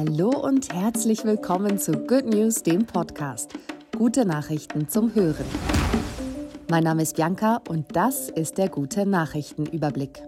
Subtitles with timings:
[0.00, 3.52] Hallo und herzlich willkommen zu Good News, dem Podcast.
[3.98, 5.44] Gute Nachrichten zum Hören.
[6.70, 10.22] Mein Name ist Bianca und das ist der gute Nachrichtenüberblick.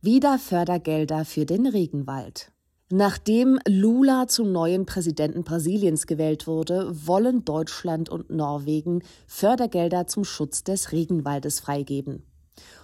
[0.00, 2.52] Wieder Fördergelder für den Regenwald.
[2.88, 10.62] Nachdem Lula zum neuen Präsidenten Brasiliens gewählt wurde, wollen Deutschland und Norwegen Fördergelder zum Schutz
[10.62, 12.22] des Regenwaldes freigeben.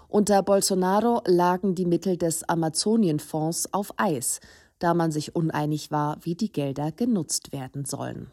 [0.09, 4.41] Unter Bolsonaro lagen die Mittel des Amazonienfonds auf Eis,
[4.79, 8.31] da man sich uneinig war, wie die Gelder genutzt werden sollen.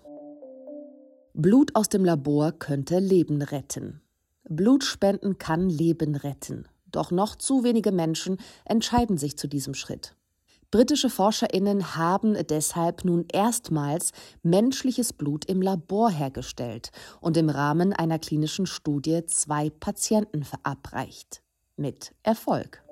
[1.34, 4.02] Blut aus dem Labor könnte Leben retten.
[4.48, 6.68] Blutspenden kann Leben retten.
[6.92, 10.16] Doch noch zu wenige Menschen entscheiden sich zu diesem Schritt.
[10.70, 16.92] Britische Forscherinnen haben deshalb nun erstmals menschliches Blut im Labor hergestellt
[17.22, 21.44] und im Rahmen einer klinischen Studie zwei Patienten verabreicht.
[21.78, 22.83] Mit Erfolg.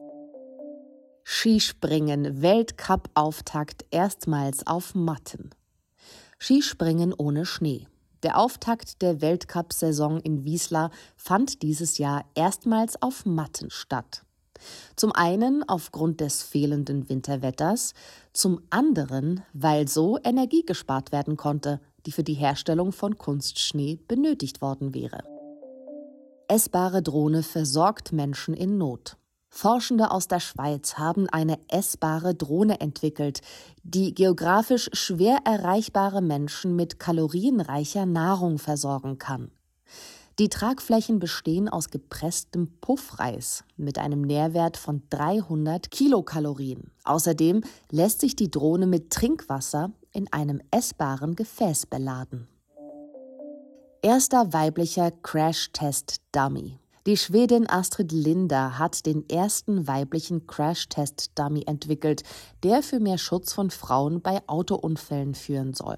[1.34, 5.52] Skispringen Weltcup-Auftakt erstmals auf Matten.
[6.38, 7.88] Skispringen ohne Schnee.
[8.22, 14.26] Der Auftakt der Weltcup-Saison in Wiesla fand dieses Jahr erstmals auf Matten statt.
[14.98, 17.94] Zum einen aufgrund des fehlenden Winterwetters,
[18.34, 24.62] zum anderen, weil so Energie gespart werden konnte, die für die Herstellung von Kunstschnee benötigt
[24.62, 25.24] worden wäre.
[26.50, 29.16] Essbare Drohne versorgt Menschen in Not.
[29.54, 33.42] Forschende aus der Schweiz haben eine essbare Drohne entwickelt,
[33.84, 39.52] die geografisch schwer erreichbare Menschen mit kalorienreicher Nahrung versorgen kann.
[40.40, 46.90] Die Tragflächen bestehen aus gepresstem Puffreis mit einem Nährwert von 300 Kilokalorien.
[47.04, 52.48] Außerdem lässt sich die Drohne mit Trinkwasser in einem essbaren Gefäß beladen.
[54.02, 56.81] Erster weiblicher Crash-Test-Dummy.
[57.08, 62.22] Die Schwedin Astrid Linder hat den ersten weiblichen Crash-Test-Dummy entwickelt,
[62.62, 65.98] der für mehr Schutz von Frauen bei Autounfällen führen soll.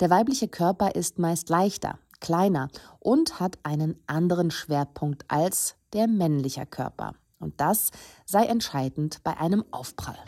[0.00, 2.68] Der weibliche Körper ist meist leichter, kleiner
[2.98, 7.14] und hat einen anderen Schwerpunkt als der männliche Körper.
[7.38, 7.90] Und das
[8.26, 10.18] sei entscheidend bei einem Aufprall.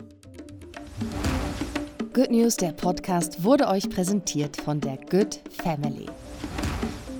[2.15, 6.07] Good News, der Podcast, wurde euch präsentiert von der Good Family.